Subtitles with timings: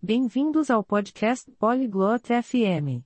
[0.00, 3.02] Bem-vindos ao podcast Polyglot FM.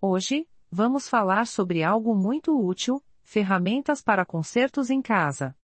[0.00, 5.54] Hoje, vamos falar sobre algo muito útil: ferramentas para concertos em casa.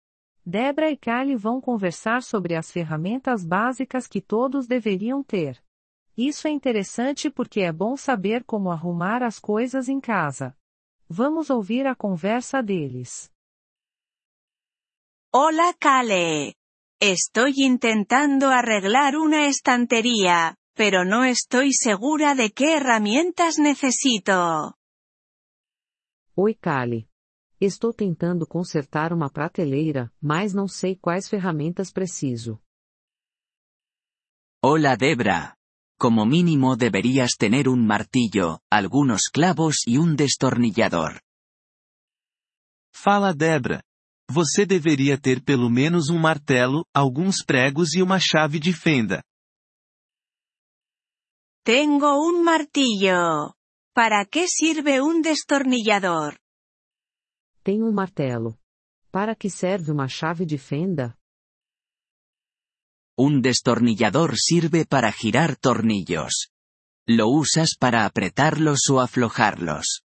[0.44, 5.64] Debra e Kali vão conversar sobre as ferramentas básicas que todos deveriam ter.
[6.14, 10.54] Isso é interessante porque é bom saber como arrumar as coisas em casa.
[11.08, 13.32] Vamos ouvir a conversa deles.
[15.34, 16.54] Hola Kale.
[17.00, 24.76] Estoy intentando arreglar una estantería, pero no estoy segura de qué herramientas necesito.
[26.34, 27.08] Oi, Kali.
[27.58, 32.60] Estou tentando consertar uma prateleira, mas não sei quais ferramentas preciso.
[34.62, 35.56] Hola Debra.
[35.98, 41.22] Como mínimo deberías tener un martillo, algunos clavos y un destornillador.
[42.94, 43.82] Fala Debra.
[44.30, 49.22] Você deveria ter pelo menos um martelo, alguns pregos e uma chave de fenda.
[51.66, 53.56] Tengo un martillo.
[53.92, 56.38] ¿Para qué sirve un destornillador?
[57.64, 58.56] Tenho um martelo.
[59.10, 61.18] Para que serve uma chave de fenda?
[63.18, 66.52] Un destornillador sirve para girar tornillos.
[67.08, 70.04] Lo usas para apretarlos o aflojarlos.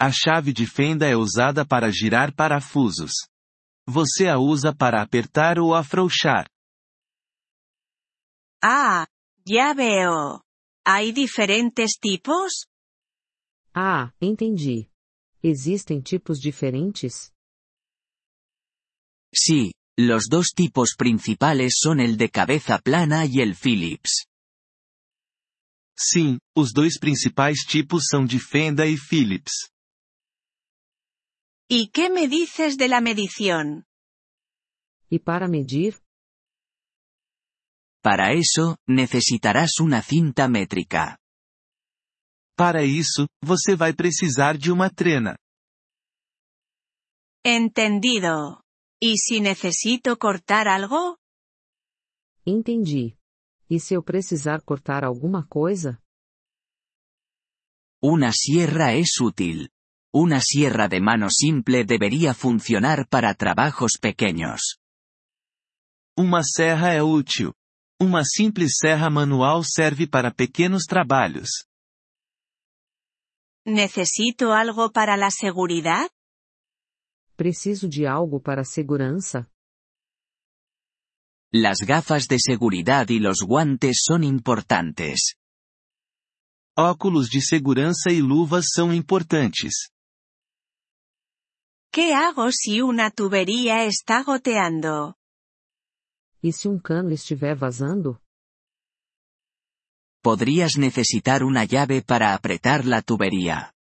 [0.00, 3.12] A chave de fenda é usada para girar parafusos.
[3.86, 6.48] Você a usa para apertar ou afrouxar.
[8.62, 9.06] Ah,
[9.44, 10.42] ya veo.
[10.84, 12.66] ¿Hay diferentes tipos?
[13.74, 14.90] Ah, entendi.
[15.42, 17.32] Existem tipos diferentes?
[19.34, 24.26] Sí, los dos tipos principales son el de cabeza plana y el Phillips.
[25.96, 29.70] Sim, os dois principais tipos são de fenda e Phillips.
[31.68, 33.84] ¿Y qué me dices de la medición?
[35.10, 36.03] E para medir?
[38.04, 41.18] Para eso, necesitarás una cinta métrica.
[42.54, 45.38] Para isso, você vai precisar de uma trena.
[47.42, 48.62] Entendido.
[49.00, 51.16] ¿Y si necesito cortar algo?
[52.44, 53.16] Entendi.
[53.70, 55.98] E se eu precisar cortar alguma coisa?
[58.02, 59.70] Una sierra es útil.
[60.12, 64.78] Una sierra de mano simple debería funcionar para trabajos pequeños.
[66.18, 67.54] Uma serra é útil.
[68.00, 71.66] Uma simples serra manual serve para pequenos trabalhos.
[73.64, 76.10] ¿Necesito algo para la seguridad?
[77.36, 79.48] Preciso de algo para a segurança?
[81.52, 85.36] Las gafas de seguridad y los guantes son importantes.
[86.76, 89.88] Óculos de segurança e luvas são importantes.
[91.92, 95.14] ¿Qué hago si una tubería está goteando?
[96.46, 98.20] E se um cano estiver vazando?
[100.22, 103.72] Podrías necesitar una llave para apretar la tubería.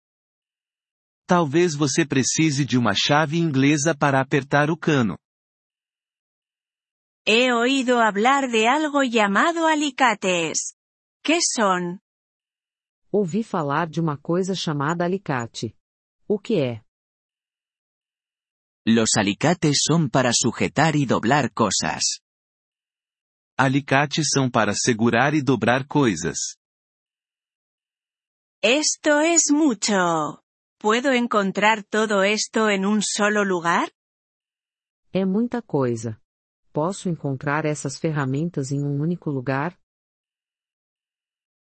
[1.26, 5.18] Talvez você precise de uma chave inglesa para apertar o cano.
[7.26, 10.76] He oído hablar de algo llamado alicates.
[11.20, 11.98] ¿Qué son?
[13.10, 15.76] Ouvi falar de uma coisa chamada alicate.
[16.28, 16.84] O que é?
[18.86, 22.21] Los alicates son para sujetar y doblar cosas.
[23.64, 26.56] Alicates são para segurar e dobrar coisas.
[28.60, 30.42] Esto es mucho.
[30.80, 33.88] ¿Puedo encontrar todo esto en un solo lugar?
[35.12, 36.20] É muita coisa.
[36.72, 39.78] Posso encontrar essas ferramentas em um único lugar?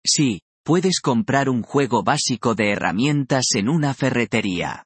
[0.06, 4.84] Sí, puedes comprar un juego básico de herramientas en una ferretería.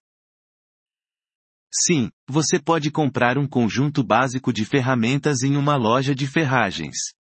[1.74, 7.14] Sim, você pode comprar um conjunto básico de ferramentas em uma loja de ferragens.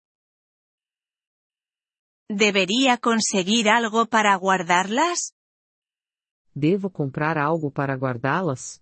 [2.30, 5.34] ¿Debería conseguir algo para guardarlas?
[6.54, 8.82] Devo comprar algo para guardá-las?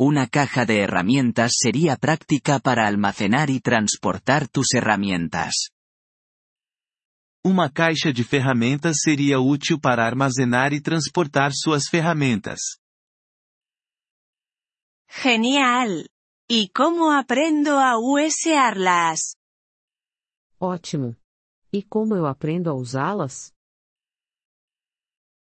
[0.00, 5.70] Una caja de herramientas sería práctica para almacenar y transportar tus herramientas.
[7.44, 12.78] Uma caixa de ferramentas seria útil para armazenar e transportar suas ferramentas.
[15.22, 16.08] Genial.
[16.48, 19.34] ¿Y cómo aprendo a usarlas?
[20.60, 21.16] Ótimo.
[21.72, 23.52] E como eu aprendo a usá-las?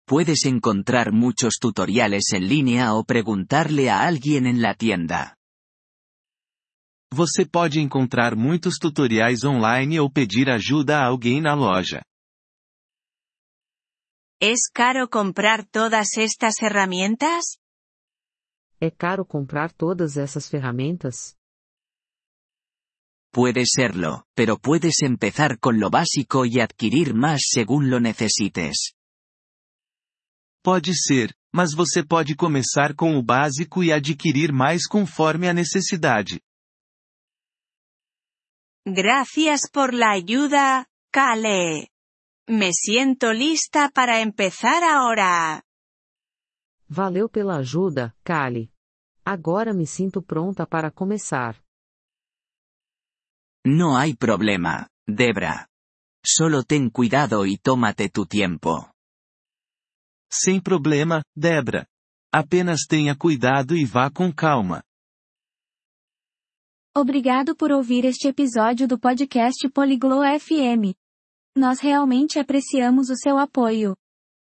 [0.07, 5.35] Puedes encontrar muchos tutoriales en línea o preguntarle a alguien en la tienda.
[7.13, 12.01] Você pode encontrar muitos tutoriais online ou pedir ajuda a alguém na loja.
[14.41, 17.59] ¿Es caro comprar todas estas herramientas?
[18.81, 21.37] É caro comprar todas essas ferramentas?
[23.33, 28.95] Puede serlo, pero puedes empezar con lo básico y adquirir más según lo necesites.
[30.63, 36.41] Pode ser, mas você pode começar com o básico e adquirir mais conforme a necessidade.
[38.87, 41.89] Gracias por la ayuda, Kale.
[42.49, 45.63] Me siento lista para empezar ahora.
[46.89, 48.71] Valeu pela ajuda, Kali.
[49.25, 51.63] Agora me sinto pronta para começar.
[53.67, 55.67] No hay problema, Debra.
[56.25, 58.91] Solo ten cuidado y tómate tu tiempo.
[60.31, 61.87] Sem problema, Debra.
[62.33, 64.83] Apenas tenha cuidado e vá com calma.
[66.97, 70.95] Obrigado por ouvir este episódio do podcast Poliglo FM.
[71.57, 73.97] Nós realmente apreciamos o seu apoio.